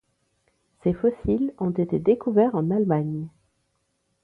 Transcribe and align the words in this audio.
Ses 0.81 0.93
fossiles 0.93 1.53
ont 1.59 1.69
été 1.69 1.99
découverts 1.99 2.55
en 2.55 2.71
Allemagne. 2.71 3.27